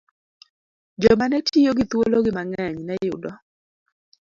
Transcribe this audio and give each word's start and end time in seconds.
Joma 1.01 1.25
ne 1.29 1.39
tiyo 1.47 1.71
gi 1.77 1.85
thuologi 1.89 2.31
mang'eny 2.37 2.77
ne 2.83 2.95
yudo 3.07 3.31